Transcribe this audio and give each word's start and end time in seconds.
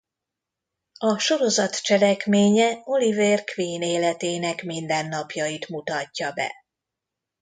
A 0.97 1.17
sorozat 1.19 1.81
cselekménye 1.81 2.79
Oliver 2.83 3.43
Queen 3.43 3.81
életének 3.81 4.63
mindennapjait 4.63 5.67
mutatja 5.67 6.31
be. 6.33 6.53